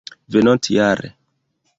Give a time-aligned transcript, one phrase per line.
[0.31, 1.13] venontjare